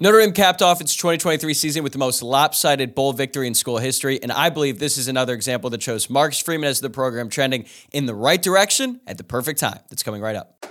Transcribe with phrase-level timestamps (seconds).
[0.00, 3.78] Notre Dame capped off its 2023 season with the most lopsided bowl victory in school
[3.78, 7.28] history, and I believe this is another example that shows Marcus Freeman as the program
[7.28, 9.80] trending in the right direction at the perfect time.
[9.90, 10.64] That's coming right up.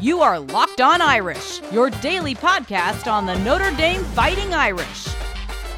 [0.00, 5.06] You are Locked On Irish, your daily podcast on the Notre Dame Fighting Irish.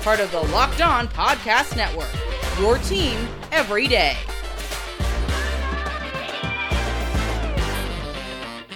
[0.00, 2.08] Part of the Locked On Podcast Network,
[2.58, 4.16] your team every day.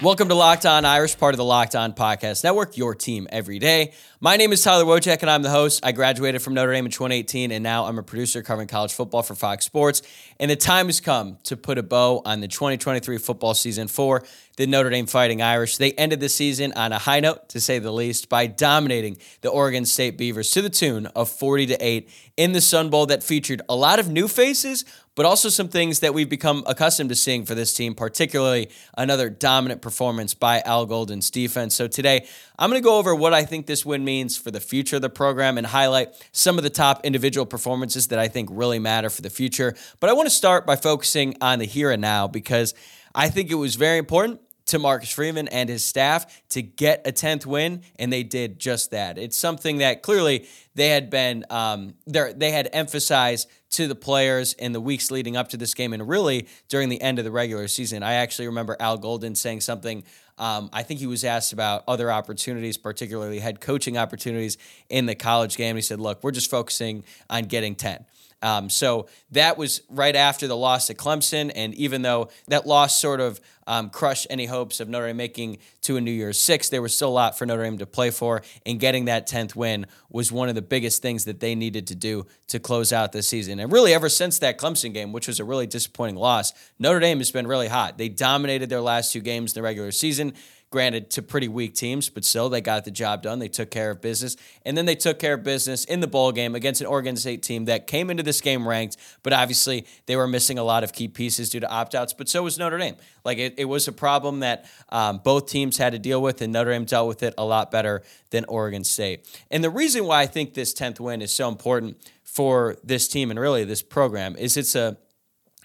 [0.01, 3.59] Welcome to Locked On Irish, part of the Locked On Podcast Network, your team every
[3.59, 3.95] day.
[4.21, 5.85] My name is Tyler Wojciak, and I'm the host.
[5.85, 9.25] I graduated from Notre Dame in 2018, and now I'm a producer covering college football
[9.25, 10.03] for Fox Sports.
[10.39, 14.23] And the time has come to put a bow on the 2023 football season for
[14.57, 15.79] the Notre Dame Fighting Irish.
[15.79, 19.51] They ended the season on a high note, to say the least, by dominating the
[19.51, 23.25] Oregon State Beavers to the tune of 40 to 8 in the Sun Bowl that
[23.25, 24.85] featured a lot of new faces,
[25.19, 29.29] but also some things that we've become accustomed to seeing for this team, particularly another
[29.29, 31.75] dominant performance by Al Golden's defense.
[31.75, 32.25] So today,
[32.57, 35.03] I'm going to go over what I think this win means for the future of
[35.03, 39.11] the program and highlight some of the top individual performances that I think really matter
[39.11, 39.75] for the future.
[39.99, 42.73] But I want to start by focusing on the here and now because
[43.13, 47.13] I think it was very important to Marcus Freeman and his staff to get a
[47.13, 49.19] 10th win, and they did just that.
[49.19, 54.73] It's something that clearly they had been, um, they had emphasized to the players in
[54.73, 57.69] the weeks leading up to this game and really during the end of the regular
[57.69, 58.03] season.
[58.03, 60.05] I actually remember Al Golden saying something.
[60.39, 64.57] Um, I think he was asked about other opportunities, particularly head coaching opportunities
[64.89, 65.77] in the college game.
[65.77, 68.07] He said, Look, we're just focusing on getting 10.
[68.41, 71.51] Um, so that was right after the loss at Clemson.
[71.55, 75.59] And even though that loss sort of um, crushed any hopes of Notre Dame making
[75.83, 78.11] to a New Year's Six, there was still a lot for Notre Dame to play
[78.11, 78.43] for.
[78.67, 81.95] And getting that 10th win was one of the biggest things that they needed to
[81.95, 83.61] do to close out the season.
[83.61, 87.19] And really, ever since that Clemson game, which was a really disappointing loss, Notre Dame
[87.19, 87.99] has been really hot.
[87.99, 90.33] They dominated their last two games in the regular season
[90.71, 93.39] granted to pretty weak teams, but still they got the job done.
[93.39, 94.37] They took care of business.
[94.65, 97.43] And then they took care of business in the bowl game against an Oregon State
[97.43, 100.93] team that came into this game ranked, but obviously they were missing a lot of
[100.93, 102.97] key pieces due to opt outs, but so was Notre Dame.
[103.25, 106.53] Like it, it was a problem that um, both teams had to deal with, and
[106.53, 109.27] Notre Dame dealt with it a lot better than Oregon State.
[109.51, 113.31] And the reason why I think this 10th win is so important for this team
[113.31, 114.99] and really this program is it's a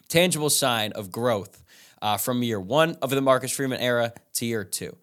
[0.08, 1.63] tangible sign of growth
[2.04, 4.96] uh, from year one of the Marcus Freeman era to year two.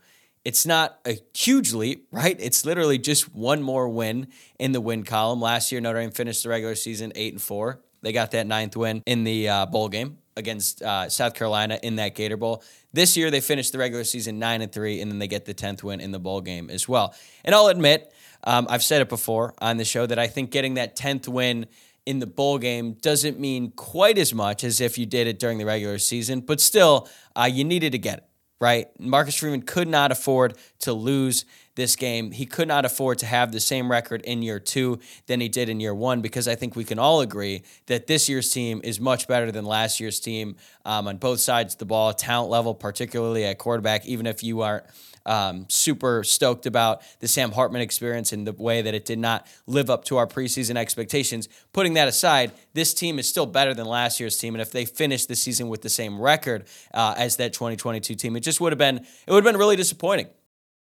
[0.44, 2.36] It's not a huge leap, right?
[2.38, 4.28] It's literally just one more win
[4.58, 5.40] in the win column.
[5.40, 7.80] Last year, Notre Dame finished the regular season eight and four.
[8.02, 11.96] They got that ninth win in the uh, bowl game against uh, South Carolina in
[11.96, 12.62] that Gator Bowl.
[12.92, 15.54] This year, they finished the regular season nine and three, and then they get the
[15.54, 17.14] tenth win in the bowl game as well.
[17.44, 18.12] And I'll admit,
[18.44, 21.66] um, I've said it before on the show that I think getting that tenth win
[22.06, 25.58] in the bowl game doesn't mean quite as much as if you did it during
[25.58, 28.24] the regular season, but still, uh, you needed to get it,
[28.60, 28.88] right?
[28.98, 31.44] Marcus Freeman could not afford to lose
[31.74, 32.32] this game.
[32.32, 35.68] He could not afford to have the same record in year two than he did
[35.68, 39.00] in year one because I think we can all agree that this year's team is
[39.00, 42.74] much better than last year's team um, on both sides of the ball, talent level,
[42.74, 44.84] particularly at quarterback, even if you aren't
[45.26, 49.46] um, super stoked about the Sam Hartman experience and the way that it did not
[49.66, 51.48] live up to our preseason expectations.
[51.72, 54.84] Putting that aside, this team is still better than last year's team, and if they
[54.84, 56.64] finished the season with the same record
[56.94, 59.76] uh, as that 2022 team, it just would have been it would have been really
[59.76, 60.28] disappointing.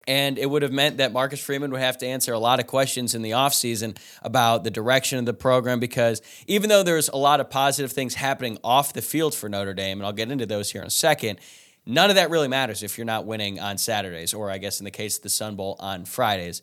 [0.08, 2.68] And it would have meant that Marcus Freeman would have to answer a lot of
[2.68, 7.18] questions in the offseason about the direction of the program because even though there's a
[7.18, 10.46] lot of positive things happening off the field for Notre Dame, and I'll get into
[10.46, 11.40] those here in a second,
[11.86, 14.86] None of that really matters if you're not winning on Saturdays, or I guess in
[14.86, 16.62] the case of the Sun Bowl on Fridays.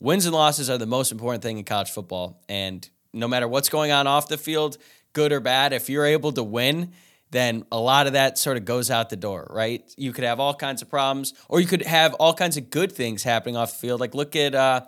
[0.00, 2.42] Wins and losses are the most important thing in college football.
[2.48, 4.76] And no matter what's going on off the field,
[5.12, 6.92] good or bad, if you're able to win,
[7.30, 9.82] then a lot of that sort of goes out the door, right?
[9.96, 12.92] You could have all kinds of problems, or you could have all kinds of good
[12.92, 14.00] things happening off the field.
[14.00, 14.82] Like look at uh,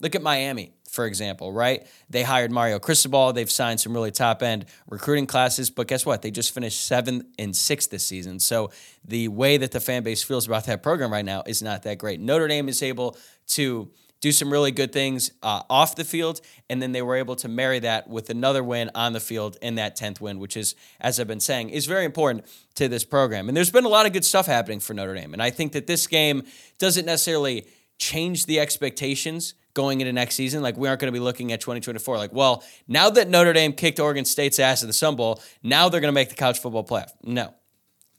[0.00, 1.86] look at Miami for example, right?
[2.08, 3.32] They hired Mario Cristobal.
[3.32, 6.22] They've signed some really top end recruiting classes, but guess what?
[6.22, 8.40] They just finished seventh and sixth this season.
[8.40, 8.70] So
[9.04, 11.98] the way that the fan base feels about that program right now is not that
[11.98, 12.18] great.
[12.18, 13.16] Notre Dame is able
[13.48, 13.90] to
[14.20, 16.40] do some really good things uh, off the field,
[16.70, 19.74] and then they were able to marry that with another win on the field in
[19.76, 22.46] that 10th win, which is, as I've been saying, is very important
[22.76, 23.48] to this program.
[23.48, 25.32] And there's been a lot of good stuff happening for Notre Dame.
[25.32, 26.44] And I think that this game
[26.78, 27.66] doesn't necessarily
[27.98, 30.62] change the expectations going into next season.
[30.62, 32.16] Like we aren't going to be looking at 2024.
[32.16, 35.88] Like, well, now that Notre Dame kicked Oregon State's ass at the Sun Bowl, now
[35.88, 37.10] they're going to make the college football playoff.
[37.22, 37.54] No.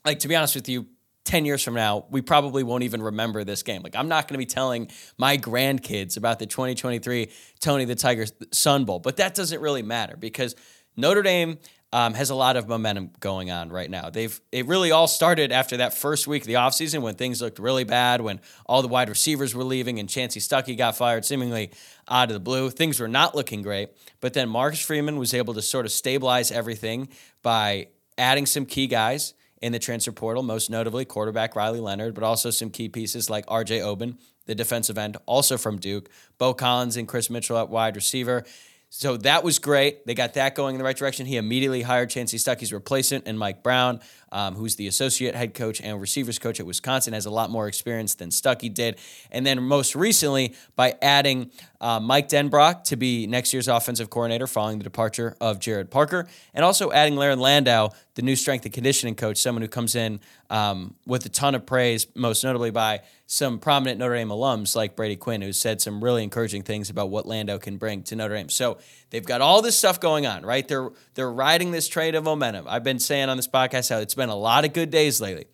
[0.04, 0.86] Like to be honest with you,
[1.28, 3.82] 10 years from now, we probably won't even remember this game.
[3.82, 4.88] Like, I'm not going to be telling
[5.18, 7.28] my grandkids about the 2023
[7.60, 10.56] Tony the Tiger Sun Bowl, but that doesn't really matter because
[10.96, 11.58] Notre Dame
[11.92, 14.08] um, has a lot of momentum going on right now.
[14.08, 17.58] They've it really all started after that first week of the offseason when things looked
[17.58, 21.72] really bad, when all the wide receivers were leaving and Chansi Stuckey got fired seemingly
[22.08, 22.70] out of the blue.
[22.70, 23.90] Things were not looking great.
[24.20, 27.08] But then Marcus Freeman was able to sort of stabilize everything
[27.42, 32.24] by adding some key guys in the transfer portal, most notably quarterback Riley Leonard, but
[32.24, 36.08] also some key pieces like RJ Oben, the defensive end, also from Duke,
[36.38, 38.44] Beaux Collins and Kris Mitchell at wide receiver.
[38.90, 40.06] So that was great.
[40.06, 41.26] They got that going in the right direction.
[41.26, 44.00] He immediately hired Chansi Stuckey's replacement and Mike Brown,
[44.32, 47.68] um, who's the associate head coach and receivers coach at Wisconsin, has a lot more
[47.68, 48.98] experience than Stuckey did.
[49.30, 54.46] And then most recently, by adding uh, Mike Denbrock to be next year's offensive coordinator
[54.46, 58.74] following the departure of Gerad Parker, and also adding Loren Landow, the new strength and
[58.74, 60.20] conditioning coach, someone who comes in
[60.50, 64.96] um, with a ton of praise, most notably by some prominent Notre Dame alums like
[64.96, 68.34] Brady Quinn, who said some really encouraging things about what Landow can bring to Notre
[68.34, 68.48] Dame.
[68.48, 68.78] So
[69.10, 70.66] they've got all this stuff going on, right?
[70.66, 72.66] They're they're riding this trade of momentum.
[72.68, 75.46] I've been saying on this podcast how it's been a lot of good days lately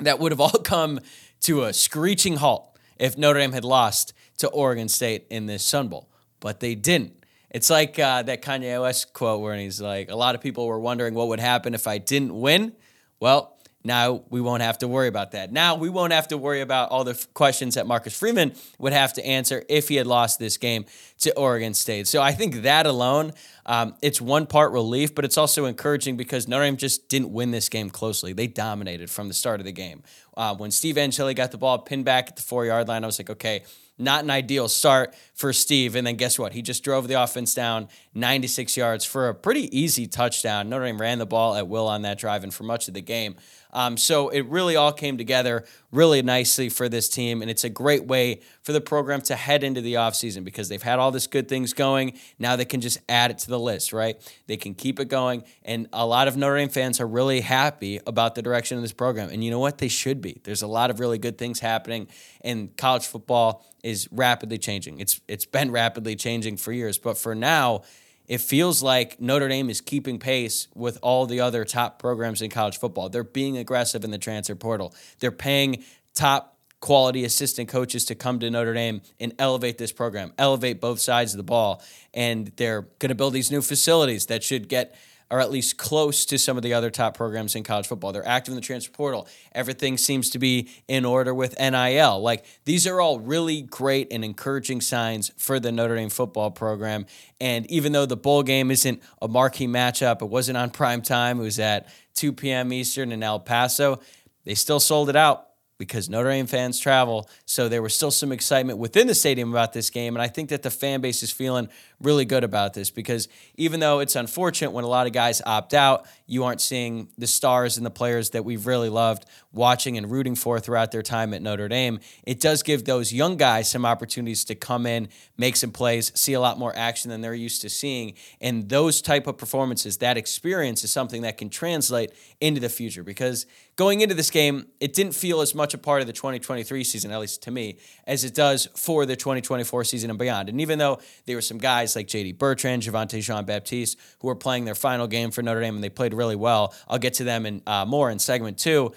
[0.00, 1.00] that would have all come
[1.40, 5.88] to a screeching halt if Notre Dame had lost to Oregon State in this Sun
[5.88, 6.08] Bowl,
[6.40, 7.14] but they didn't.
[7.50, 10.80] It's like uh, that Kanye West quote where he's like, "A lot of people were
[10.80, 12.72] wondering what would happen if I didn't win."
[13.20, 15.50] Well, now we won't have to worry about that.
[15.50, 18.92] Now we won't have to worry about all the f- questions that Marcus Freeman would
[18.92, 20.84] have to answer if he had lost this game
[21.20, 22.06] to Oregon State.
[22.06, 23.32] So I think that alone,
[23.66, 27.50] um, it's one part relief, but it's also encouraging because Notre Dame just didn't win
[27.50, 28.32] this game closely.
[28.32, 30.02] They dominated from the start of the game.
[30.36, 33.06] Uh, when Steve Angeli got the ball pinned back at the four yard line, I
[33.06, 33.64] was like, okay,
[33.98, 35.96] not an ideal start for Steve.
[35.96, 36.52] And then guess what?
[36.52, 40.68] He just drove the offense down 96 yards for a pretty easy touchdown.
[40.68, 43.00] Notre Dame ran the ball at will on that drive and for much of the
[43.00, 43.34] game.
[43.72, 47.42] Um, so it really all came together really nicely for this team.
[47.42, 50.82] And it's a great way for the program to head into the offseason because they've
[50.82, 52.12] had all this good things going.
[52.38, 54.20] Now they can just add it to the list, right?
[54.46, 55.44] They can keep it going.
[55.62, 58.92] And a lot of Notre Dame fans are really happy about the direction of this
[58.92, 59.30] program.
[59.30, 59.78] And you know what?
[59.78, 60.42] They should be.
[60.44, 62.08] There's a lot of really good things happening,
[62.42, 65.00] and college football is rapidly changing.
[65.00, 67.84] It's it's been rapidly changing for years, but for now,
[68.26, 72.50] it feels like Notre Dame is keeping pace with all the other top programs in
[72.50, 73.08] college football.
[73.08, 74.94] They're being aggressive in the transfer portal.
[75.20, 75.84] They're paying
[76.14, 81.00] top quality assistant coaches to come to Notre Dame and elevate this program, elevate both
[81.00, 81.82] sides of the ball.
[82.14, 84.96] And they're going to build these new facilities that should get
[85.30, 88.12] are at least close to some of the other top programs in college football.
[88.12, 89.28] They're active in the transfer portal.
[89.52, 92.20] Everything seems to be in order with NIL.
[92.20, 97.06] Like these are all really great and encouraging signs for the Notre Dame football program.
[97.40, 101.40] And even though the bowl game isn't a marquee matchup, it wasn't on prime time,
[101.40, 102.72] it was at 2 p.m.
[102.72, 104.00] Eastern in El Paso,
[104.44, 105.47] they still sold it out
[105.78, 107.28] because Notre Dame fans travel.
[107.46, 110.16] So there was still some excitement within the stadium about this game.
[110.16, 111.68] And I think that the fan base is feeling
[112.00, 115.74] really good about this because even though it's unfortunate when a lot of guys opt
[115.74, 119.24] out, you aren't seeing the stars and the players that we've really loved
[119.58, 122.00] watching and rooting for throughout their time at Notre Dame.
[122.22, 126.32] It does give those young guys some opportunities to come in, make some plays, see
[126.32, 128.14] a lot more action than they're used to seeing.
[128.40, 133.02] And those type of performances, that experience is something that can translate into the future
[133.02, 133.44] because
[133.76, 137.12] going into this game, it didn't feel as much a part of the 2023 season,
[137.12, 140.48] at least to me, as it does for the 2024 season and beyond.
[140.48, 144.34] And even though there were some guys like JD Bertrand, Javontae Jean Baptiste, who were
[144.34, 147.24] playing their final game for Notre Dame and they played really well, I'll get to
[147.24, 148.92] them in uh, more in segment two.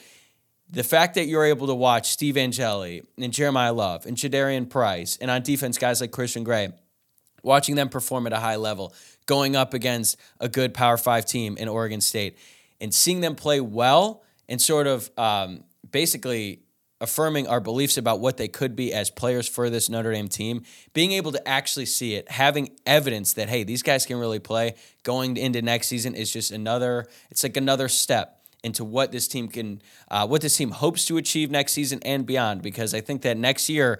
[0.73, 5.17] The fact that you're able to watch Steve Angeli and Jeremiyah Love and Jadarian Price
[5.19, 6.71] and on defense guys like Christian Gray,
[7.43, 8.93] watching them perform at a high level,
[9.25, 12.37] going up against a good Power Five team in Oregon State,
[12.79, 16.61] and seeing them play well and sort of um, basically
[17.01, 20.63] affirming our beliefs about what they could be as players for this Notre Dame team,
[20.93, 24.75] being able to actually see it, having evidence that hey, these guys can really play
[25.03, 27.07] going into next season is just another.
[27.29, 31.17] It's like another step into what this team can, uh, what this team hopes to
[31.17, 32.61] achieve next season and beyond.
[32.61, 33.99] Because I think that next year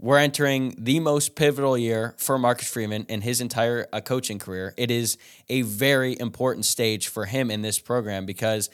[0.00, 4.72] we're entering the most pivotal year for Marcus Freeman in his entire uh, coaching career.
[4.76, 5.18] It is
[5.48, 8.70] a very important stage for him in this program because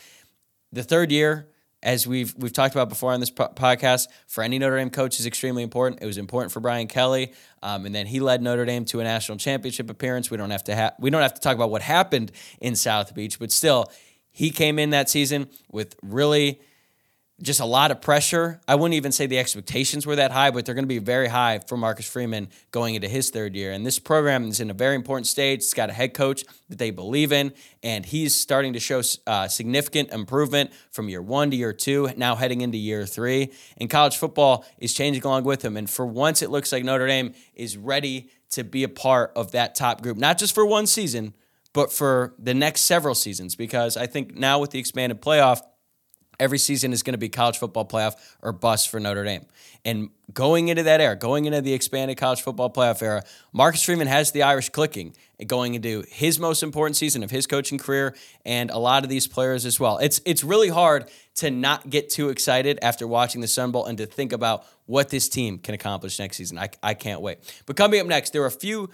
[0.71, 1.49] the third year,
[1.83, 5.19] as we've we've talked about before on this po- podcast, for any Notre Dame coach
[5.19, 6.03] is extremely important.
[6.03, 9.05] It was important for Brian Kelly, um, and then he led Notre Dame to a
[9.05, 10.31] national championship appearance.
[10.31, 13.15] We don't have to ha- we don't have to talk about what happened in South
[13.15, 13.91] Beach, but still,
[14.35, 16.61] he came in that season with really
[17.41, 18.61] just a lot of pressure.
[18.67, 21.29] I wouldn't even say the expectations were that high, but they're going to be very
[21.29, 23.71] high for Marcus Freeman going into his third year.
[23.71, 25.59] And this program is in a very important stage.
[25.59, 27.53] It's got a head coach that they believe in,
[27.85, 32.35] and he's starting to show uh, significant improvement from year one to year two, now
[32.35, 33.53] heading into year three.
[33.77, 35.77] And college football is changing along with him.
[35.77, 39.53] And for once, it looks like Notre Dame is ready to be a part of
[39.53, 41.35] that top group, not just for one season,
[41.75, 45.61] but for the next several seasons, because I think now with the expanded playoff,
[46.41, 49.45] every season is going to be college football playoff or bust for Notre Dame.
[49.85, 54.07] And going into that era, going into the expanded college football playoff era, Marcus Freeman
[54.07, 55.15] has the Irish clicking
[55.47, 58.15] going into his most important season of his coaching career
[58.47, 59.99] and a lot of these players as well.
[59.99, 63.99] It's it's really hard to not get too excited after watching the Sun Bowl and
[63.99, 66.59] to think about what this team can accomplish next season.
[66.59, 67.39] I, I can't wait.
[67.67, 68.91] But coming up next, there are a few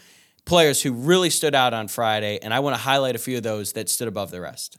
[0.50, 3.44] players who really stood out on Friday, and I want to highlight a few of
[3.44, 4.78] those that stood above the rest.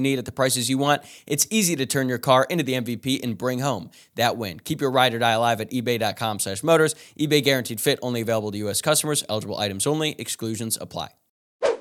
[0.00, 2.72] you need at the prices you want, it's easy to turn your car into the
[2.72, 4.60] MVP and bring home that win.
[4.60, 6.94] Keep your ride or die alive at ebay.com slash motors.
[7.18, 8.80] eBay guaranteed fit only available to U.S.
[8.80, 9.24] customers.
[9.28, 10.16] Eligible items only.
[10.18, 11.10] Exclusions apply.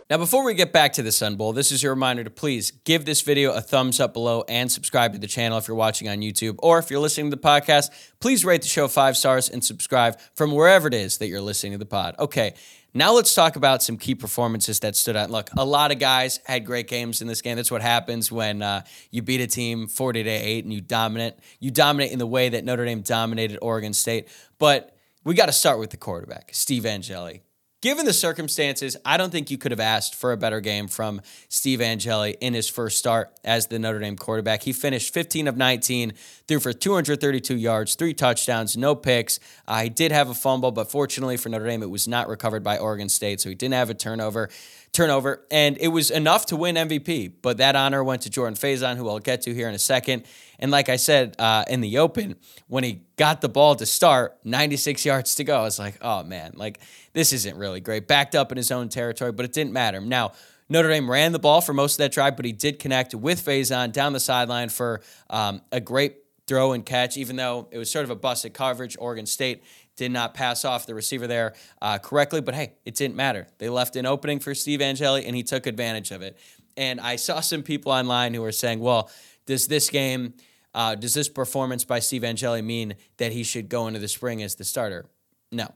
[0.10, 2.72] Now, before we get back to the Sun Bowl, this is your reminder to please
[2.72, 6.10] give this video a thumbs up below and subscribe to the channel if you're watching
[6.10, 6.56] on YouTube.
[6.64, 10.20] Or if you're listening to the podcast, please rate the show five stars and subscribe
[10.34, 12.16] from wherever it is that you're listening to the pod.
[12.18, 12.56] Okay,
[12.94, 15.30] now let's talk about some key performances that stood out.
[15.30, 17.56] Look, a lot of guys had great games in this game.
[17.56, 21.36] That's what happens when uh, you beat a team 40 to 8 and you dominate.
[21.60, 24.28] You dominate in the way that Notre Dame dominated Oregon State.
[24.58, 27.44] But we got to start with the quarterback, Steve Angeli.
[27.82, 31.22] Given the circumstances, I don't think you could have asked for a better game from
[31.48, 34.64] Steve Angeli in his first start as the Notre Dame quarterback.
[34.64, 36.12] He finished 15 of 19,
[36.46, 39.40] threw for 232 yards, three touchdowns, no picks.
[39.66, 42.66] Uh, he did have a fumble, but fortunately for Notre Dame, it was not recovered
[42.66, 44.50] by Oregon State, so he didn't have a turnover
[44.92, 47.34] turnover, and it was enough to win MVP.
[47.42, 50.24] But that honor went to Jordan Faison, who I'll get to here in a second.
[50.60, 52.36] And like I said uh, in the open,
[52.68, 56.24] when he got the ball to start, 96 yards to go, I was like, oh
[56.24, 56.80] man, like
[57.14, 58.08] this isn't really great.
[58.08, 60.02] Backed up in his own territory, but it didn't matter.
[60.02, 60.34] Now,
[60.70, 63.44] Notre Dame ran the ball for most of that drive, but he did connect with
[63.44, 67.90] Faison down the sideline for um, a great throw and catch, even though it was
[67.90, 68.98] sort of a busted coverage.
[69.00, 69.64] Oregon State
[70.00, 73.48] did not pass off the receiver there uh, correctly, but hey, it didn't matter.
[73.58, 76.38] They left an opening for Steve Angeli, and he took advantage of it.
[76.78, 79.12] And I saw some people online who were saying, well,
[79.46, 80.36] does this game,
[80.74, 84.42] uh, does this performance by Steve Angeli mean that he should go into the spring
[84.42, 85.06] as the starter?
[85.52, 85.68] No.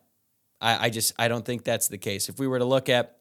[0.61, 2.29] I, I just, I don't think that's the case.
[2.29, 3.17] If we were to look at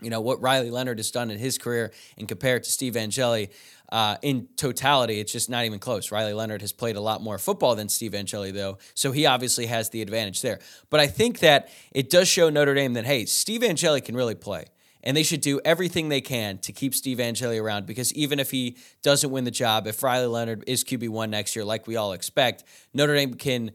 [0.00, 2.96] you know what Riley Leonard has done in his career and compare it to Steve
[2.96, 3.50] Angeli
[3.90, 6.10] uh, in totality, it's just not even close.
[6.10, 9.66] Riley Leonard has played a lot more football than Steve Angeli, though, so he obviously
[9.66, 10.58] has the advantage there.
[10.90, 14.34] But I think that it does show Notre Dame that hey, Steve Angeli can really
[14.34, 14.66] play.
[15.02, 18.50] And they should do everything they can to keep Steve Angeli around because even if
[18.50, 22.12] he doesn't win the job, if Riley Leonard is QB1 next year, like we all
[22.12, 23.70] expect, Notre Dame can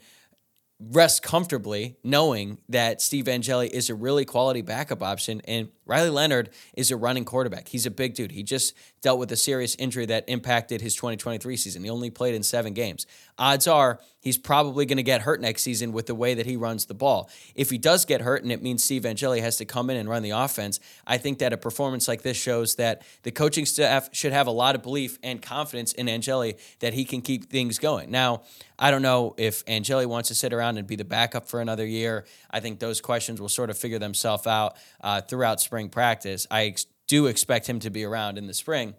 [0.90, 6.52] rest comfortably knowing that Steve Angeli is a really quality backup option and Riley Leonard
[6.76, 7.68] is a running quarterback.
[7.68, 8.32] He's a big dude.
[8.32, 11.84] He just dealt with a serious injury that impacted his 2023 season.
[11.84, 13.06] He only played in seven games.
[13.38, 16.56] Odds are he's probably going to get hurt next season with the way that he
[16.56, 17.30] runs the ball.
[17.56, 20.08] If he does get hurt and it means Steve Angeli has to come in and
[20.08, 24.10] run the offense, I think that a performance like this shows that the coaching staff
[24.14, 27.80] should have a lot of belief and confidence in Angeli that he can keep things
[27.80, 28.12] going.
[28.12, 28.44] Now,
[28.80, 31.86] I don't know if Angeli wants to sit around and be the backup for another
[31.86, 32.26] year.
[32.50, 36.48] I think those questions will sort of figure themselves out uh, throughout spring practice.
[36.52, 38.96] I ex- do expect him to be around in the spring,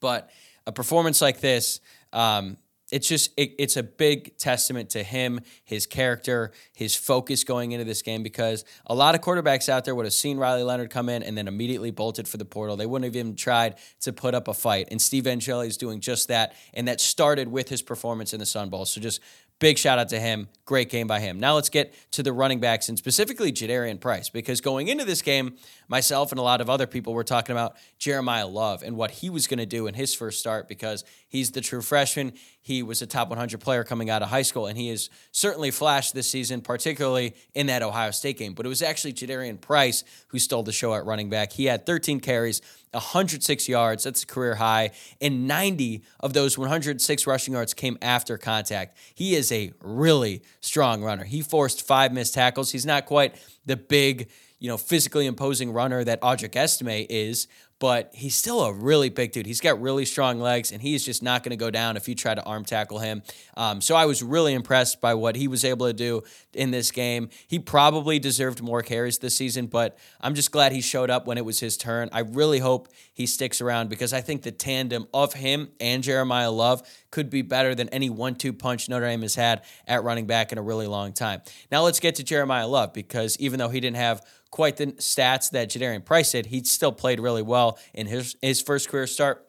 [0.00, 0.30] but
[0.66, 1.80] a performance like this,
[2.12, 2.56] um,
[2.90, 7.84] it's just it, it's a big testament to him, his character, his focus going into
[7.84, 8.22] this game.
[8.22, 11.36] Because a lot of quarterbacks out there would have seen Riley Leonard come in and
[11.36, 12.76] then immediately bolted for the portal.
[12.76, 14.88] They wouldn't have even tried to put up a fight.
[14.90, 18.46] And Steve Angeli is doing just that, and that started with his performance in the
[18.46, 18.86] Sun Bowl.
[18.86, 19.20] So just
[19.60, 20.48] Big shout out to him.
[20.64, 21.40] Great game by him.
[21.40, 25.20] Now let's get to the running backs and specifically Jadarian Price because going into this
[25.20, 25.56] game,
[25.88, 29.30] myself and a lot of other people were talking about Jeremiyah Love and what he
[29.30, 32.32] was going to do in his first start because he's the true freshman.
[32.60, 35.70] He was a top 100 player coming out of high school, and he has certainly
[35.70, 38.54] flashed this season, particularly in that Ohio State game.
[38.54, 41.52] But it was actually Jadarian Price who stole the show at running back.
[41.52, 42.60] He had 13 carries,
[42.92, 44.04] 106 yards.
[44.04, 44.90] That's a career high.
[45.20, 48.96] And 90 of those 106 rushing yards came after contact.
[49.14, 51.24] He is a really strong runner.
[51.24, 52.72] He forced five missed tackles.
[52.72, 53.34] He's not quite
[53.66, 57.46] the big, you know, physically imposing runner that Audric Estime is,
[57.78, 59.46] but he's still a really big dude.
[59.46, 62.14] He's got really strong legs, and he's just not going to go down if you
[62.14, 63.22] try to arm tackle him.
[63.56, 66.22] Um, so I was really impressed by what he was able to do
[66.54, 67.28] in this game.
[67.46, 71.38] He probably deserved more carries this season, but I'm just glad he showed up when
[71.38, 72.08] it was his turn.
[72.12, 76.56] I really hope he sticks around because I think the tandem of him and Jeremiyah
[76.56, 80.28] Love could be better than any one two punch Notre Dame has had at running
[80.28, 81.42] back in a really long time.
[81.72, 85.50] Now let's get to Jeremiyah Love because even though he didn't have quite the stats
[85.50, 89.44] that Jadarian Price did, he still played really well in his, his first career start.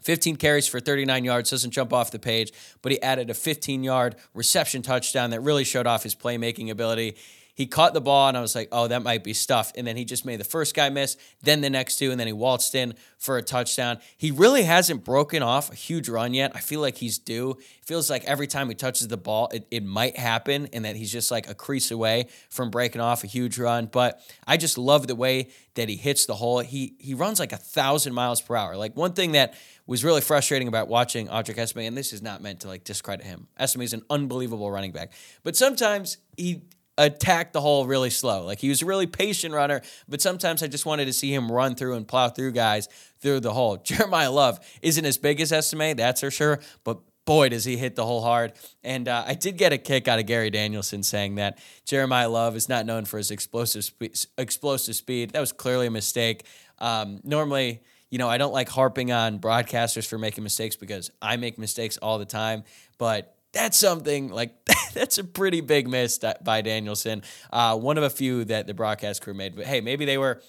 [0.00, 2.50] 15 carries for 39 yards doesn't jump off the page,
[2.80, 7.16] but he added a 15 yard reception touchdown that really showed off his playmaking ability.
[7.54, 9.72] He caught the ball, and I was like, oh, that might be stuff.
[9.76, 12.26] And then he just made the first guy miss, then the next two, and then
[12.26, 13.98] he waltzed in for a touchdown.
[14.16, 16.52] He really hasn't broken off a huge run yet.
[16.54, 17.50] I feel like he's due.
[17.50, 20.96] It feels like every time he touches the ball, it, it might happen, and that
[20.96, 23.86] he's just like a crease away from breaking off a huge run.
[23.86, 26.60] But I just love the way that he hits the hole.
[26.60, 28.76] He he runs like a thousand miles per hour.
[28.76, 29.54] Like one thing that
[29.86, 33.26] was really frustrating about watching Audric Estime, and this is not meant to like discredit
[33.26, 33.48] him.
[33.58, 36.62] Estime is an unbelievable running back, but sometimes he
[36.98, 38.44] attack the hole really slow.
[38.44, 41.50] Like he was a really patient runner, but sometimes I just wanted to see him
[41.50, 42.88] run through and plow through guys
[43.20, 43.78] through the hole.
[43.84, 47.94] Jeremiyah Love isn't as big as Estime, that's for sure, but boy, does he hit
[47.94, 48.52] the hole hard.
[48.82, 52.56] And uh, I did get a kick out of Gary Danielson saying that Jeremiyah Love
[52.56, 55.30] is not known for his explosive spe- explosive speed.
[55.30, 56.44] That was clearly a mistake.
[56.78, 61.36] Um, normally, you know, I don't like harping on broadcasters for making mistakes because I
[61.36, 62.64] make mistakes all the time,
[62.98, 64.52] but that's something like
[64.94, 67.22] that's a pretty big miss by Danielson.
[67.52, 69.56] Uh, one of a few that the broadcast crew made.
[69.56, 70.42] But hey, maybe they were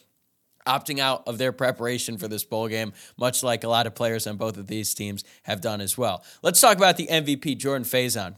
[0.65, 4.25] opting out of their preparation for this bowl game, much like a lot of players
[4.27, 6.23] on both of these teams have done as well.
[6.41, 8.35] Let's talk about the MVP, Jordan Faison.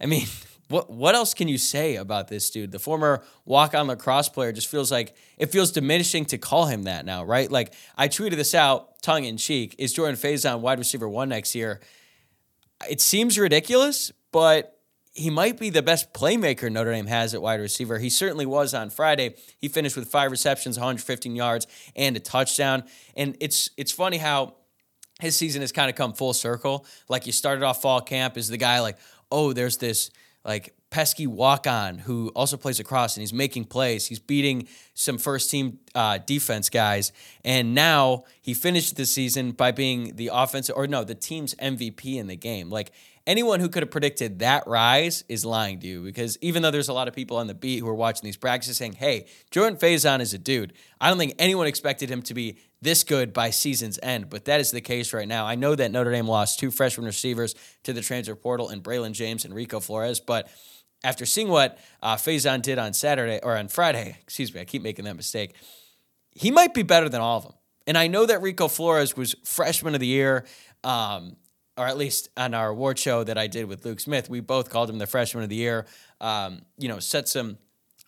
[0.00, 0.26] I mean,
[0.68, 2.70] what what else can you say about this dude?
[2.70, 7.04] The former walk-on lacrosse player just feels like it feels diminishing to call him that
[7.04, 7.50] now, right?
[7.50, 9.74] Like I tweeted this out tongue in cheek.
[9.78, 11.80] Is Jordan Faison wide receiver one next year?
[12.88, 14.80] It seems ridiculous, but
[15.12, 17.98] he might be the best playmaker Notre Dame has at wide receiver.
[17.98, 19.34] He certainly was on Friday.
[19.58, 22.84] He finished with five receptions, 115 yards, and a touchdown.
[23.16, 24.54] And it's it's funny how
[25.20, 26.86] his season has kind of come full circle.
[27.08, 28.98] Like you started off fall camp as the guy like,
[29.30, 30.10] oh, there's this
[30.44, 34.06] like pesky walk on who also plays lacrosse and he's making plays.
[34.06, 37.12] He's beating some first team uh, defense guys.
[37.44, 42.16] And now he finished the season by being the offensive, or no, the team's MVP
[42.16, 42.70] in the game.
[42.70, 42.92] Like
[43.26, 46.88] anyone who could have predicted that rise is lying to you because even though there's
[46.88, 49.78] a lot of people on the beat who are watching these practices saying, hey, Jordan
[49.78, 53.50] Faison is a dude, I don't think anyone expected him to be this good by
[53.50, 55.46] season's end, but that is the case right now.
[55.46, 59.12] I know that Notre Dame lost two freshman receivers to the transfer portal and Braylon
[59.12, 60.48] James and Rico Flores, but
[61.02, 64.82] after seeing what uh, Faison did on Saturday or on Friday, excuse me, I keep
[64.82, 65.54] making that mistake.
[66.32, 67.54] He might be better than all of them.
[67.86, 70.44] And I know that Rico Flores was freshman of the year,
[70.84, 71.36] um,
[71.76, 74.70] or at least on our award show that I did with Luke Smith, we both
[74.70, 75.86] called him the freshman of the year.
[76.20, 77.58] Um, you know, set some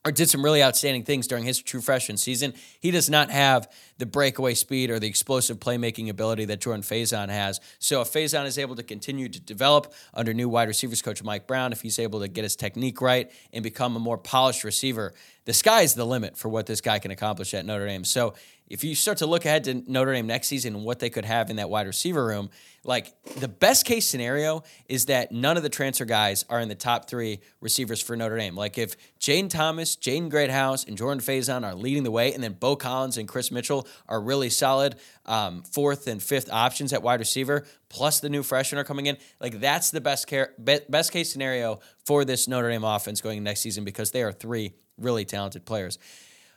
[0.04, 2.54] or did some really outstanding things during his true freshman season.
[2.80, 3.70] He does not have
[4.02, 7.60] the breakaway speed or the explosive playmaking ability that Jordan Faison has.
[7.78, 11.46] So if Faison is able to continue to develop under new wide receivers coach Mike
[11.46, 15.14] Brown, if he's able to get his technique right and become a more polished receiver,
[15.44, 18.02] the sky is the limit for what this guy can accomplish at Notre Dame.
[18.02, 18.34] So
[18.68, 21.24] if you start to look ahead to Notre Dame next season and what they could
[21.24, 22.48] have in that wide receiver room,
[22.84, 26.74] like the best case scenario is that none of the transfer guys are in the
[26.74, 28.56] top three receivers for Notre Dame.
[28.56, 32.54] Like if Jayden Thomas, Jaden Greathouse, and Jordan Faison are leading the way, and then
[32.54, 37.20] Beaux Collins and Kris Mitchell are really solid um, fourth and fifth options at wide
[37.20, 39.16] receiver, plus the new freshmen are coming in.
[39.40, 43.60] Like that's the best care, best case scenario for this Notre Dame offense going next
[43.60, 45.98] season because they are three really talented players.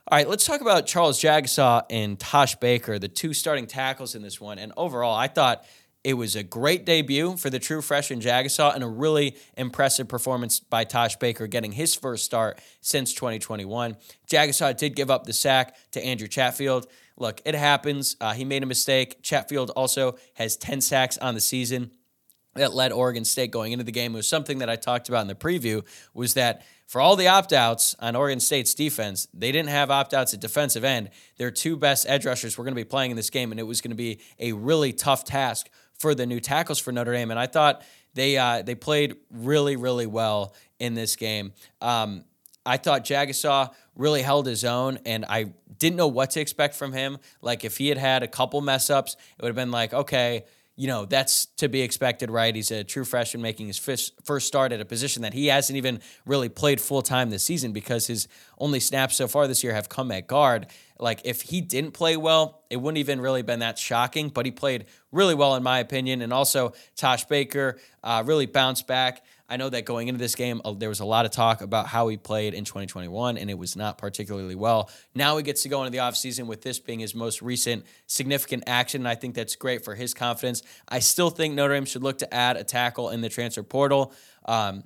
[0.07, 4.21] All right, let's talk about Charles Jagusah and Tosh Baker, the two starting tackles in
[4.21, 4.59] this one.
[4.59, 5.65] And overall, I thought
[6.05, 10.59] it was a great debut for the true freshman Jagusah and a really impressive performance
[10.59, 13.97] by Tosh Baker getting his first start since 2021.
[14.31, 16.85] Jagusah did give up the sack to Andrew Chatfield.
[17.17, 18.15] Look, it happens.
[18.19, 19.21] Uh, he made a mistake.
[19.21, 21.91] Chatfield also has 10 sacks on the season
[22.55, 24.13] that led Oregon State going into the game.
[24.13, 27.27] It was something that I talked about in the preview was that for all the
[27.27, 31.09] opt-outs on Oregon State's defense, they didn't have opt-outs at defensive end.
[31.37, 33.63] Their two best edge rushers were going to be playing in this game, and it
[33.63, 37.31] was going to be a really tough task for the new tackles for Notre Dame.
[37.31, 41.53] And I thought they uh, they played really, really well in this game.
[41.81, 42.23] Um,
[42.65, 46.93] I thought Jagusah really held his own, and I didn't know what to expect from
[46.93, 47.17] him.
[47.41, 50.45] Like if he had had a couple mess ups, it would have been like, okay,
[50.77, 52.53] you know, that's to be expected, right?
[52.53, 56.01] He's a true freshman making his first start at a position that he hasn't even
[56.25, 58.27] really played full time this season because his
[58.57, 60.67] only snaps so far this year have come at guard.
[60.99, 64.29] Like if he didn't play well, it wouldn't even really been that shocking.
[64.29, 68.87] But he played really well in my opinion, and also Tosh Baker uh, really bounced
[68.87, 69.23] back.
[69.47, 71.85] I know that going into this game, uh, there was a lot of talk about
[71.85, 74.89] how he played in 2021, and it was not particularly well.
[75.13, 78.63] Now he gets to go into the offseason with this being his most recent significant
[78.65, 80.63] action, and I think that's great for his confidence.
[80.89, 84.13] I still think Notre Dame should look to add a tackle in the transfer portal.
[84.45, 84.83] Um,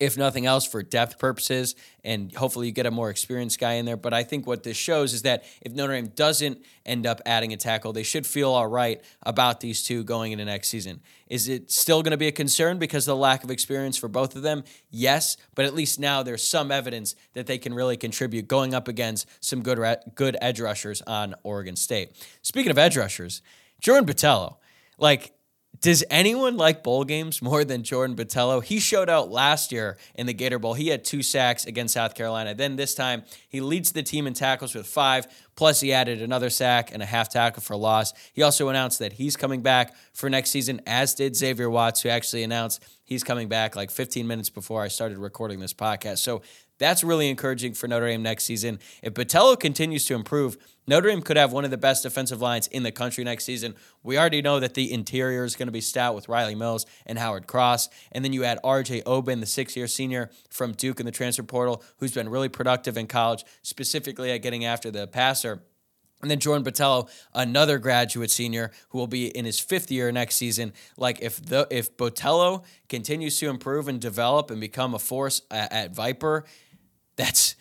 [0.00, 1.74] if nothing else, for depth purposes,
[2.04, 3.96] and hopefully you get a more experienced guy in there.
[3.96, 7.52] But I think what this shows is that if Notre Dame doesn't end up adding
[7.52, 11.00] a tackle, they should feel all right about these two going into next season.
[11.28, 14.08] Is it still going to be a concern because of the lack of experience for
[14.08, 14.64] both of them?
[14.90, 18.88] Yes, but at least now there's some evidence that they can really contribute going up
[18.88, 19.78] against some good
[20.14, 22.12] good edge rushers on Oregon State.
[22.42, 23.40] Speaking of edge rushers,
[23.80, 24.56] Jordan Botelho,
[24.98, 25.32] like
[25.80, 28.62] does anyone like bowl games more than Jordan Botelho?
[28.62, 30.74] He showed out last year in the Gator Bowl.
[30.74, 32.54] He had two sacks against South Carolina.
[32.54, 36.50] Then this time, he leads the team in tackles with five, plus he added another
[36.50, 38.12] sack and a half tackle for loss.
[38.32, 42.10] He also announced that he's coming back for next season, as did Xavier Watts, who
[42.10, 46.18] actually announced he's coming back like 15 minutes before I started recording this podcast.
[46.18, 46.42] So
[46.82, 48.78] that's really encouraging for Notre Dame next season.
[49.02, 52.66] If Botelho continues to improve, Notre Dame could have one of the best defensive lines
[52.66, 53.74] in the country next season.
[54.02, 57.18] We already know that the interior is going to be stout with Riley Mills and
[57.18, 57.88] Howard Cross.
[58.10, 61.44] And then you add RJ Oben, the six year senior from Duke in the transfer
[61.44, 65.62] portal, who's been really productive in college, specifically at getting after the passer.
[66.22, 70.36] And then Jordan Botelho, another graduate senior who will be in his fifth year next
[70.36, 70.72] season.
[70.96, 75.72] Like if the if Botelho continues to improve and develop and become a force at,
[75.72, 76.44] at Viper,
[77.16, 77.56] that's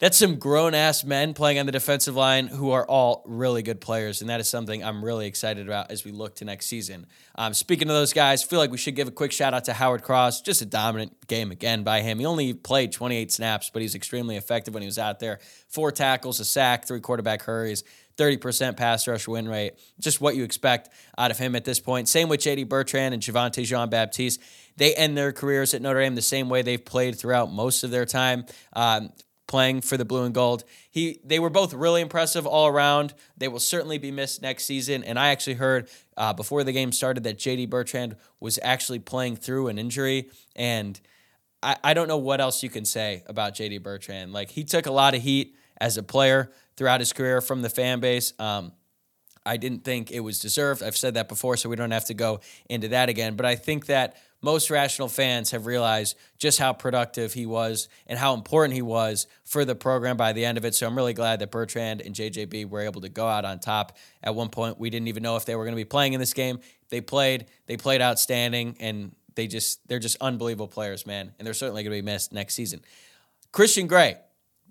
[0.00, 3.80] that's some grown ass men playing on the defensive line who are all really good
[3.80, 7.06] players, and that is something I'm really excited about as we look to next season.
[7.36, 9.72] Um, speaking of those guys, feel like we should give a quick shout out to
[9.72, 10.42] Howard Cross.
[10.42, 12.18] Just a dominant game again by him.
[12.18, 15.38] He only played 28 snaps, but he's extremely effective when he was out there.
[15.68, 17.84] Four tackles, a sack, three quarterback hurries.
[18.16, 19.74] 30% pass rush win rate.
[20.00, 22.08] Just what you expect out of him at this point.
[22.08, 24.40] Same with JD Bertrand and Javontae Jean Baptiste.
[24.76, 27.90] They end their careers at Notre Dame the same way they've played throughout most of
[27.90, 28.46] their time.
[28.72, 29.12] Um,
[29.46, 30.64] playing for the blue and gold.
[30.90, 33.14] He they were both really impressive all around.
[33.36, 35.04] They will certainly be missed next season.
[35.04, 39.36] And I actually heard uh, before the game started that JD Bertrand was actually playing
[39.36, 40.30] through an injury.
[40.56, 40.98] And
[41.62, 44.32] I, I don't know what else you can say about JD Bertrand.
[44.32, 47.70] Like he took a lot of heat as a player throughout his career from the
[47.70, 48.32] fan base.
[48.38, 48.72] Um,
[49.46, 50.82] I didn't think it was deserved.
[50.82, 53.36] I've said that before, so we don't have to go into that again.
[53.36, 58.18] But I think that most rational fans have realized just how productive he was and
[58.18, 60.74] how important he was for the program by the end of it.
[60.74, 63.96] So I'm really glad that Bertrand and JJB were able to go out on top.
[64.22, 66.20] At one point, we didn't even know if they were going to be playing in
[66.20, 66.60] this game.
[66.90, 71.32] They played, they played outstanding, and they just they're just unbelievable players, man.
[71.38, 72.82] And they're certainly going to be missed next season.
[73.50, 74.18] Christian Gray,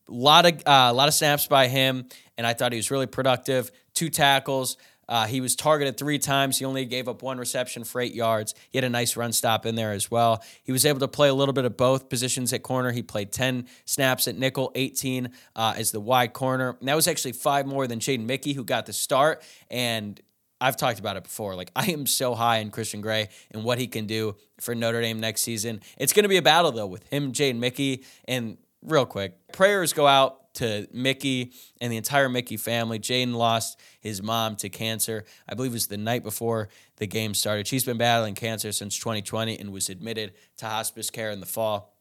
[0.08, 2.08] a lot of uh, a lot of snaps by him,
[2.38, 3.72] and I thought he was really productive.
[3.96, 4.78] Two tackles.
[5.08, 6.60] Uh, he was targeted three times.
[6.60, 8.56] He only gave up one reception for eight yards.
[8.70, 10.44] He had a nice run stop in there as well.
[10.64, 12.92] He was able to play a little bit of both positions at corner.
[12.92, 16.78] He played 10 snaps at nickel, 18 uh, as the wide corner.
[16.80, 19.44] And that was actually five more than Jaden Mickey, who got the start.
[19.70, 20.20] And
[20.64, 21.56] I've talked about it before.
[21.56, 25.02] Like, I am so high in Christian Gray and what he can do for Notre
[25.02, 25.82] Dame next season.
[25.98, 28.06] It's going to be a battle, though, with him, Jaden Mickey.
[28.26, 33.00] And real quick, prayers go out to Mickey and the entire Mickey family.
[33.00, 35.26] Jaden lost his mom to cancer.
[35.48, 37.68] I believe it was the night before the game started.
[37.68, 41.96] She's been battling cancer since 2020 and was admitted to hospice care in the fall.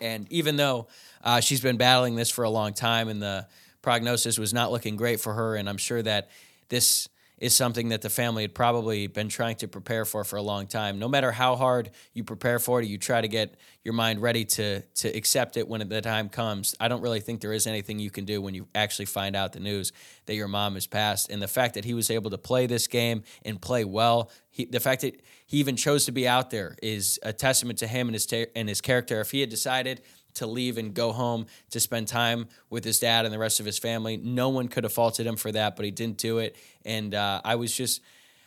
[0.00, 0.88] And even though
[1.22, 3.46] uh, she's been battling this for a long time and the
[3.80, 6.30] prognosis was not looking great for her, and I'm sure that
[6.68, 7.08] this
[7.44, 10.66] is something that the family had probably been trying to prepare for for a long
[10.66, 10.98] time.
[10.98, 14.46] No matter how hard you prepare for it, you try to get your mind ready
[14.46, 16.74] to to accept it when the time comes.
[16.80, 19.52] I don't really think there is anything you can do when you actually find out
[19.52, 19.92] the news
[20.24, 21.28] that your mom has passed.
[21.28, 24.64] And the fact that he was able to play this game and play well, he,
[24.64, 28.08] the fact that he even chose to be out there is a testament to him
[28.08, 28.26] and his
[28.56, 29.20] and his character.
[29.20, 30.00] If he had decided
[30.34, 33.66] to leave and go home to spend time with his dad and the rest of
[33.66, 34.16] his family.
[34.16, 36.56] No one could have faulted him for that, but he didn't do it.
[36.84, 38.00] And uh, I was just.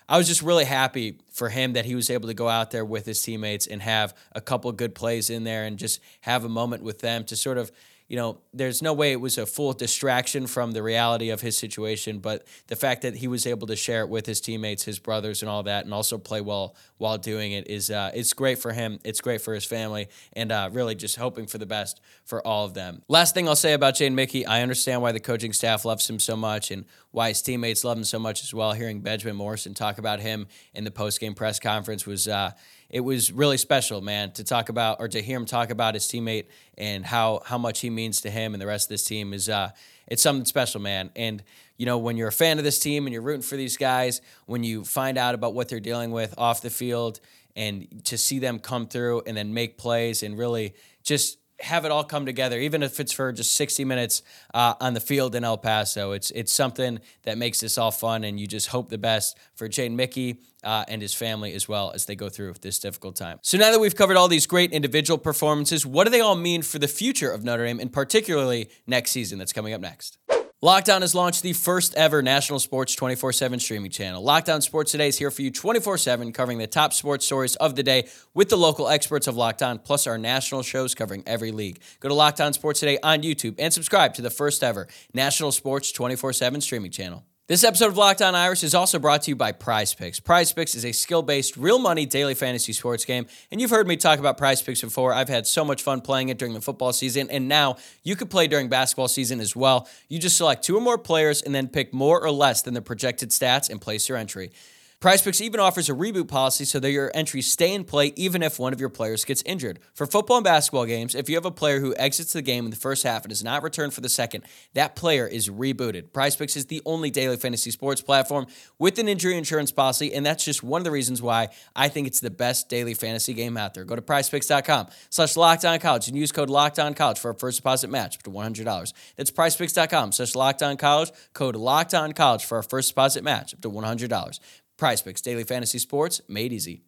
[0.09, 2.85] I was just really happy for him that he was able to go out there
[2.85, 6.49] with his teammates and have a couple good plays in there and just have a
[6.49, 7.73] moment with them to sort of
[8.07, 11.57] you know, there's no way it was a full distraction from the reality of his
[11.57, 14.97] situation, but the fact that he was able to share it with his teammates, his
[14.97, 18.59] brothers, and all that, and also play well while doing it is uh, it's great
[18.59, 18.99] for him.
[19.03, 22.63] It's great for his family, and uh, really just hoping for the best for all
[22.63, 23.01] of them.
[23.09, 26.19] Last thing I'll say about Jaden Mickey, I understand why the coaching staff loves him
[26.19, 28.71] so much and why his teammates love him so much as well.
[28.71, 32.27] Hearing Benjamin Morrison talk about him in the post game press conference was.
[32.27, 32.51] Uh,
[32.89, 36.05] it was really special, man, to talk about or to hear him talk about his
[36.05, 36.45] teammate
[36.77, 39.49] and how how much he means to him and the rest of this team is
[39.49, 39.71] uh,
[40.07, 41.09] it's something special, man.
[41.15, 41.43] And
[41.77, 44.21] you know, when you're a fan of this team and you're rooting for these guys,
[44.45, 47.19] when you find out about what they're dealing with off the field,
[47.55, 51.91] and to see them come through and then make plays and really just have it
[51.91, 54.21] all come together, even if it's for just 60 minutes
[54.53, 56.11] uh, on the field in El Paso.
[56.11, 59.67] It's it's something that makes this all fun, and you just hope the best for
[59.67, 63.39] Jaden Mickey uh, and his family as well as they go through this difficult time.
[63.41, 66.61] So now that we've covered all these great individual performances, what do they all mean
[66.61, 70.17] for the future of Notre Dame, and particularly next season that's coming up next?
[70.63, 74.23] Locked On has launched the first ever national sports 24 7 streaming channel.
[74.23, 77.55] Locked On Sports Today is here for you 24 7, covering the top sports stories
[77.57, 81.21] of the day with the local experts of Locked On, plus our national shows covering
[81.27, 81.79] every league.
[81.99, 85.51] Go to Locked On Sports Today on YouTube and subscribe to the first ever national
[85.51, 87.23] sports 24 7 streaming channel.
[87.47, 90.19] This episode of Locked On Irish is also brought to you by Prize Picks.
[90.19, 93.25] Prize Picks is a skill based, real money daily fantasy sports game.
[93.49, 95.13] And you've heard me talk about Prize Picks before.
[95.13, 97.29] I've had so much fun playing it during the football season.
[97.29, 99.87] And now you could play during basketball season as well.
[100.09, 102.81] You just select two or more players and then pick more or less than the
[102.81, 104.51] projected stats and place your entry.
[104.99, 108.57] PrizePicks even offers a reboot policy so that your entries stay in play even if
[108.57, 109.77] one of your players gets injured.
[109.93, 112.71] For football and basketball games, if you have a player who exits the game in
[112.71, 116.09] the first half and does not return for the second, that player is rebooted.
[116.09, 118.47] PrizePicks is the only daily fantasy sports platform
[118.79, 122.07] with an injury insurance policy, and that's just one of the reasons why I think
[122.07, 123.85] it's the best daily fantasy game out there.
[123.85, 127.35] Go to prizepicks.com slash locked on college and use code locked on college for a
[127.35, 128.93] first deposit match up to $100.
[129.15, 133.53] That's prizepicks.com slash locked on college, code locked on college for a first deposit match
[133.53, 134.39] up to $100.
[134.77, 136.83] Prize Picks, daily fantasy sports made easy.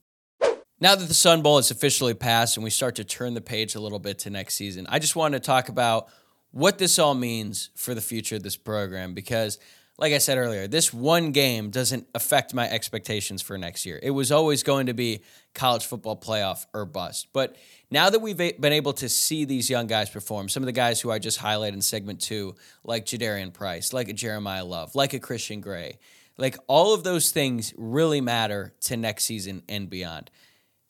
[0.79, 3.75] Now that the Sun Bowl is officially passed and we start to turn the page
[3.75, 6.07] a little bit to next season, I just wanted to talk about
[6.51, 9.59] what this all means for the future of this program because,
[9.97, 13.99] like I said earlier, this one game doesn't affect my expectations for next year.
[14.01, 15.23] It was always going to be
[15.53, 17.27] college football playoff or bust.
[17.33, 17.57] But
[17.91, 21.01] now that we've been able to see these young guys perform, some of the guys
[21.01, 25.13] who I just highlighted in segment two, like Jadarian Price, like a Jeremiyah Love, like
[25.13, 25.97] a Christian Gray,
[26.39, 30.31] like all of those things really matter to next season and beyond.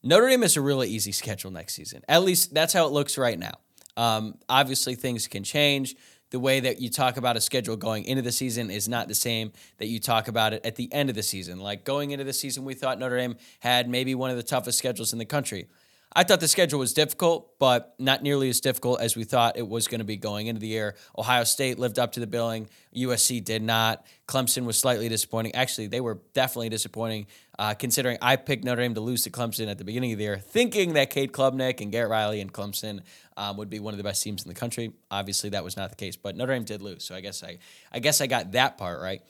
[0.03, 2.01] Notre Dame has a really easy schedule next season.
[2.07, 3.53] At least that's how it looks right now.
[3.97, 5.95] Um, obviously, things can change.
[6.31, 9.15] The way that you talk about a schedule going into the season is not the
[9.15, 11.59] same that you talk about it at the end of the season.
[11.59, 14.77] Like going into the season, we thought Notre Dame had maybe one of the toughest
[14.77, 15.67] schedules in the country.
[16.15, 19.67] I thought the schedule was difficult, but not nearly as difficult as we thought it
[19.67, 20.95] was going to be going into the year.
[21.15, 22.67] Ohio State lived up to the billing.
[22.95, 24.04] USC did not.
[24.28, 25.54] Clemson was slightly disappointing.
[25.54, 27.28] Actually, they were definitely disappointing,
[27.60, 30.24] uh, considering I picked Notre Dame to lose to Clemson at the beginning of the
[30.24, 33.02] year, thinking that Cade Klubnik and Garrett Riley and Clemson
[33.38, 34.93] um, would be one of the best teams in the country.
[35.12, 37.04] Obviously, that was not the case, but Notre Dame did lose.
[37.04, 37.60] So I guess I,
[37.91, 39.22] I guess I got that part right.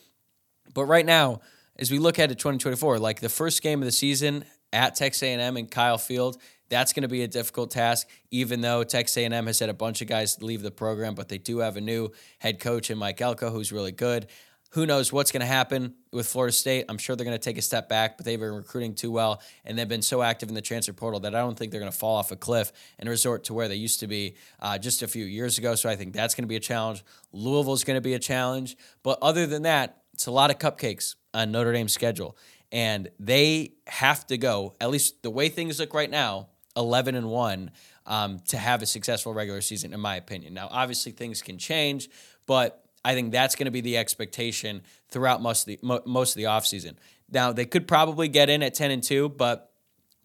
[0.74, 1.42] But right now,
[1.78, 5.24] as we look at to 2024, like the first game of the season at Texas
[5.24, 6.38] A&M and Kyle Field
[6.70, 10.02] that's going to be a difficult task, even though Texas A&M has had a bunch
[10.02, 13.22] of guys leave the program, but they do have a new head coach in Mike
[13.22, 14.28] Elko who's really good.
[14.74, 16.86] Who knows what's going to happen with Florida State?
[16.90, 19.42] I'm sure they're going to take a step back, but they've been recruiting too well,
[19.66, 21.92] and they've been so active in the transfer portal that I don't think they're going
[21.92, 25.02] to fall off a cliff and resort to where they used to be uh, just
[25.02, 25.74] a few years ago.
[25.74, 27.04] So I think that's going to be a challenge.
[27.32, 31.16] Louisville's going to be a challenge, but other than that, it's a lot of cupcakes
[31.34, 32.38] on Notre Dame's schedule,
[32.72, 34.76] and they have to go.
[34.80, 36.50] At least the way things look right now,
[36.80, 37.72] 11 and 1
[38.08, 40.54] um, to have a successful regular season, in my opinion.
[40.54, 42.10] Now, obviously, things can change,
[42.48, 46.32] but I think that's going to be the expectation throughout most of the mo- most
[46.32, 46.96] of the offseason.
[47.32, 49.72] Now, they could probably get in at 10 and 2, but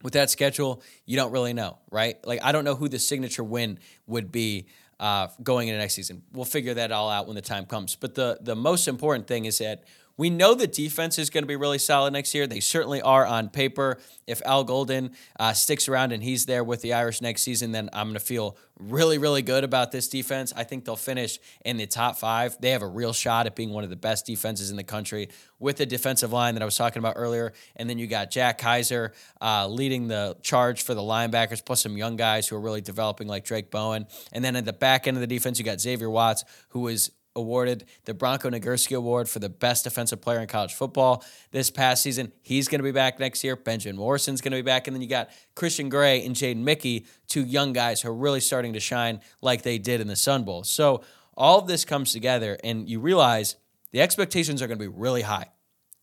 [0.03, 2.17] with that schedule, you don't really know, right?
[2.27, 4.67] Like, I don't know who the signature win would be
[5.01, 6.23] uh, going into next season.
[6.33, 7.97] We'll figure that all out when the time comes.
[7.97, 9.85] But the the most important thing is that
[10.17, 12.47] we know the defense is going to be really solid next year.
[12.47, 13.99] They certainly are on paper.
[14.27, 17.91] If Al Golden uh, sticks around and he's there with the Irish next season, then
[17.93, 20.53] I'm going to feel really, really good about this defense.
[20.57, 22.57] I think they'll finish in the top five.
[22.61, 25.31] They have a real shot at being one of the best defenses in the country
[25.59, 27.53] with the defensive line that I was talking about earlier.
[27.77, 31.97] And then you got Jack Kiser uh, leading the charge for the linebackers, plus some
[31.97, 34.07] young guys who are really developing, like Drayk Bowen.
[34.33, 37.11] And then at the back end of the defense, you got Xavier Watts, who is
[37.37, 42.03] awarded the Bronco Nagurski Award for the best defensive player in college football this past
[42.03, 42.33] season.
[42.43, 43.57] He's going to be back next year.
[43.57, 44.87] Benjamin Morrison's going to be back.
[44.87, 48.41] And then you got Christian Gray and Jaden Mickey, two young guys who are really
[48.41, 50.65] starting to shine like they did in the Sun Bowl.
[50.65, 51.03] So
[51.37, 53.57] all of this comes together, and you realize
[53.91, 55.47] the expectations are going to be really high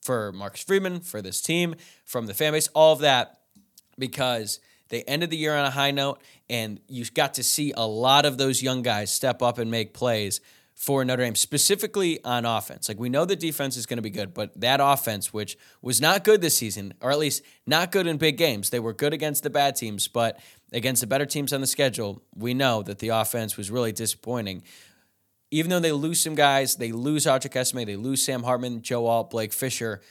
[0.01, 3.39] for Marcus Freeman, for this team, from the fan base, all of that,
[3.97, 7.87] because they ended the year on a high note, and you got to see a
[7.87, 10.41] lot of those young guys step up and make plays
[10.81, 12.89] for Notre Dame, specifically on offense.
[12.89, 16.01] Like we know the defense is going to be good, but that offense, which was
[16.01, 19.13] not good this season, or at least not good in big games, they were good
[19.13, 20.39] against the bad teams, but
[20.73, 24.63] against the better teams on the schedule, we know that the offense was really disappointing.
[25.51, 29.05] Even though they lose some guys, they lose Audric Estime, they lose Sam Hartman, Joe
[29.05, 30.01] Alt, Blake Fisher.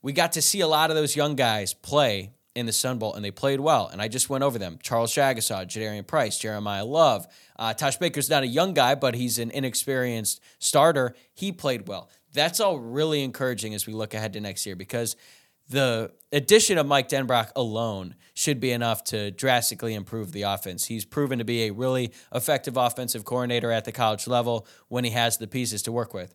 [0.00, 3.14] We got to see a lot of those young guys play in the Sun Bowl,
[3.14, 3.88] and they played well.
[3.88, 7.26] And I just went over them: Charles Jagusah, Jadarian Price, Jeremiyah Love.
[7.58, 11.14] Uh, Tosh Baker's not a young guy, but he's an inexperienced starter.
[11.32, 12.10] He played well.
[12.32, 15.16] That's all really encouraging as we look ahead to next year because
[15.68, 20.84] the addition of Mike Denbrock alone should be enough to drastically improve the offense.
[20.84, 25.10] He's proven to be a really effective offensive coordinator at the college level when he
[25.10, 26.34] has the pieces to work with.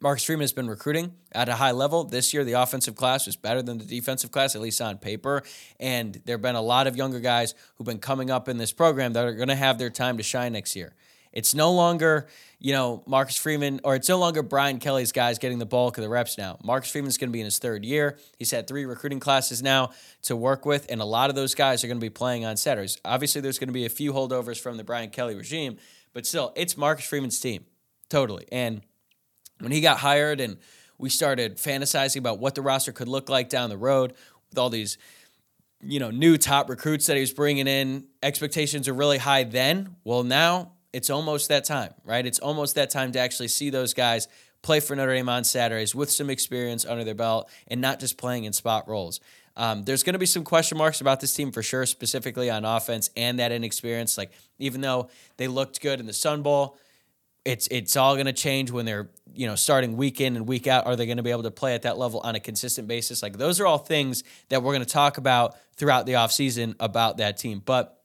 [0.00, 2.04] Marcus Freeman has been recruiting at a high level.
[2.04, 5.42] This year, the offensive class was better than the defensive class, at least on paper.
[5.78, 8.72] And there have been a lot of younger guys who've been coming up in this
[8.72, 10.94] program that are going to have their time to shine next year.
[11.32, 12.28] It's no longer,
[12.60, 16.02] you know, Marcus Freeman, or it's no longer Brian Kelly's guys getting the bulk of
[16.02, 16.58] the reps now.
[16.62, 18.18] Marcus Freeman's going to be in his third year.
[18.38, 19.90] He's had three recruiting classes now
[20.22, 22.56] to work with, and a lot of those guys are going to be playing on
[22.56, 22.98] Saturdays.
[23.04, 25.76] Obviously, there's going to be a few holdovers from the Brian Kelly regime,
[26.12, 27.64] but still, it's Marcus Freeman's team,
[28.08, 28.46] totally.
[28.52, 28.82] And
[29.64, 30.58] when he got hired and
[30.98, 34.12] we started fantasizing about what the roster could look like down the road
[34.50, 34.96] with all these
[35.82, 39.96] you know new top recruits that he was bringing in expectations are really high then.
[40.04, 42.24] Well now it's almost that time right?
[42.24, 44.28] It's almost that time to actually see those guys
[44.62, 48.16] play for notre dame on saturdays with some experience under their belt and not just
[48.16, 49.20] playing in spot roles.
[49.56, 52.64] Um, there's going to be some question marks about this team for sure specifically on
[52.64, 54.18] offense and that inexperience.
[54.18, 56.76] Like even though they looked good in the sun bowl
[57.44, 60.66] it's it's all going to change when they're you know starting week in and week
[60.66, 60.86] out.
[60.86, 63.22] Are they going to be able to play at that level on a consistent basis?
[63.22, 67.18] Like those are all things that we're going to talk about throughout the offseason about
[67.18, 67.62] that team.
[67.64, 68.00] But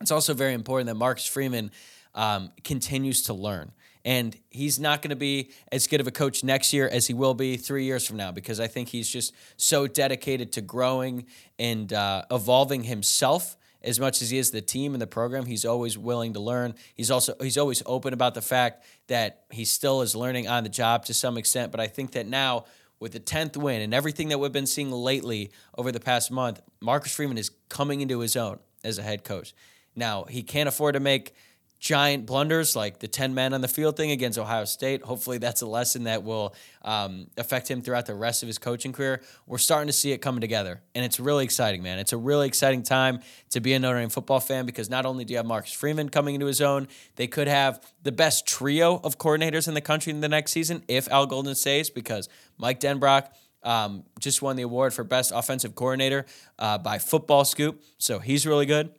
[0.00, 1.70] it's also very important that Marcus Freeman
[2.14, 3.72] um, continues to learn.
[4.02, 7.12] And he's not going to be as good of a coach next year as he
[7.12, 11.26] will be three years from now because I think he's just so dedicated to growing
[11.58, 15.64] and uh, evolving himself as much as he is the team and the program, he's
[15.64, 16.74] always willing to learn.
[16.94, 20.68] He's also he's always open about the fact that he still is learning on the
[20.68, 21.72] job to some extent.
[21.72, 22.64] But I think that now
[22.98, 26.60] with the 10th win and everything that we've been seeing lately over the past month,
[26.80, 29.54] Marcus Freeman is coming into his own as a head coach.
[29.96, 31.34] Now, he can't afford to make
[31.80, 35.02] giant blunders like the 10 men on the field thing against Ohio State.
[35.02, 38.92] Hopefully, that's a lesson that will um, affect him throughout the rest of his coaching
[38.92, 39.22] career.
[39.46, 41.98] We're starting to see it coming together, and it's really exciting, man.
[41.98, 45.24] It's a really exciting time to be a Notre Dame football fan because not only
[45.24, 49.00] do you have Marcus Freeman coming into his own, they could have the best trio
[49.02, 52.78] of coordinators in the country in the next season if Al Golden stays because Mike
[52.78, 53.28] Denbrock.
[53.62, 56.24] Um, just won the award for best offensive coordinator
[56.58, 58.90] uh, by Football Scoop, so he's really good.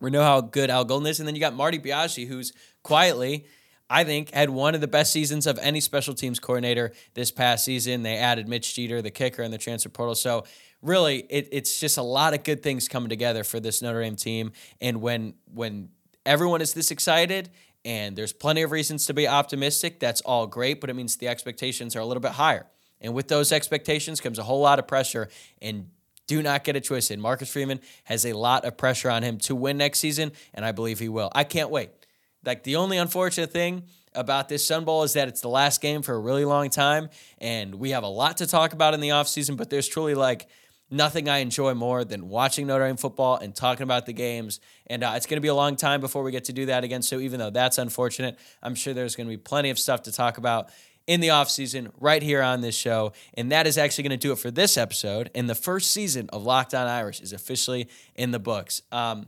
[0.00, 1.18] We know how good Al Golden is.
[1.18, 3.46] And then you got Marty Biagi, who's quietly,
[3.90, 7.64] I think, had one of the best seasons of any special teams coordinator this past
[7.64, 8.02] season.
[8.02, 10.14] They added Mitch Jeter, the kicker, in the transfer portal.
[10.14, 10.44] So
[10.82, 14.16] really, it, it's just a lot of good things coming together for this Notre Dame
[14.16, 14.52] team.
[14.80, 15.88] And when when
[16.24, 17.50] everyone is this excited
[17.84, 21.28] and there's plenty of reasons to be optimistic, that's all great, but it means the
[21.28, 22.66] expectations are a little bit higher.
[23.00, 25.28] And with those expectations comes a whole lot of pressure.
[25.62, 25.90] And
[26.28, 27.18] do not get it twisted.
[27.18, 30.70] Marcus Freeman has a lot of pressure on him to win next season, and I
[30.70, 31.32] believe he will.
[31.34, 31.90] I can't wait.
[32.44, 33.82] Like the only unfortunate thing
[34.14, 37.08] about this Sun Bowl is that it's the last game for a really long time,
[37.38, 40.48] and we have a lot to talk about in the offseason, but there's truly like
[40.90, 44.60] nothing I enjoy more than watching Notre Dame football and talking about the games.
[44.86, 46.84] And uh, it's going to be a long time before we get to do that
[46.84, 47.02] again.
[47.02, 50.12] So even though that's unfortunate, I'm sure there's going to be plenty of stuff to
[50.12, 50.70] talk about
[51.08, 53.12] in the offseason right here on this show.
[53.34, 55.30] And that is actually going to do it for this episode.
[55.34, 58.82] And the first season of Locked On Irish is officially in the books.
[58.92, 59.26] Um,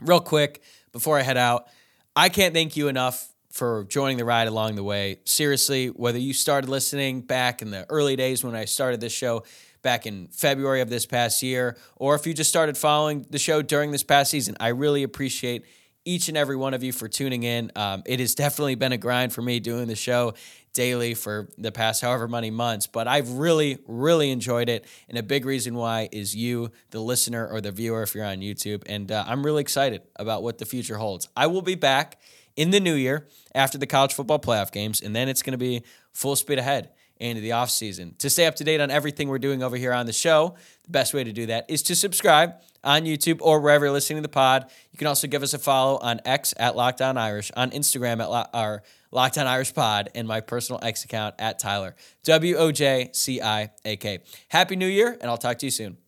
[0.00, 1.66] real quick, before I head out,
[2.14, 5.18] I can't thank you enough for joining the ride along the way.
[5.24, 9.42] Seriously, whether you started listening back in the early days when I started this show,
[9.82, 13.62] back in February of this past year, or if you just started following the show
[13.62, 15.64] during this past season, I really appreciate
[16.04, 17.70] each and every one of you for tuning in.
[17.76, 20.34] Um, it has definitely been a grind for me doing the show
[20.78, 24.84] daily for the past however many months, but I've really, really enjoyed it.
[25.08, 28.38] And a big reason why is you, the listener or the viewer, if you're on
[28.38, 28.84] YouTube.
[28.86, 31.28] And uh, I'm really excited about what the future holds.
[31.36, 32.20] I will be back
[32.54, 35.58] in the new year after the college football playoff games, and then it's going to
[35.58, 38.14] be full speed ahead into the off season.
[38.18, 40.54] To stay up to date on everything we're doing over here on the show,
[40.84, 44.18] the best way to do that is to subscribe on YouTube or wherever you're listening
[44.18, 44.70] to the pod.
[44.92, 48.22] You can also give us a follow on X at Locked On Irish, on Instagram
[48.22, 52.56] at Lo- our Locked On Irish Pod, and my personal X account at Tyler W
[52.56, 54.20] O J C I A K.
[54.48, 55.98] Happy New Year, and I'll talk to you soon.